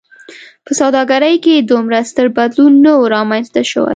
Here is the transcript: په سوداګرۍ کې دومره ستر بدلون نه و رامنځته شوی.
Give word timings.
په 0.65 0.71
سوداګرۍ 0.79 1.35
کې 1.43 1.65
دومره 1.71 1.97
ستر 2.09 2.27
بدلون 2.37 2.73
نه 2.85 2.91
و 2.97 3.09
رامنځته 3.15 3.61
شوی. 3.71 3.89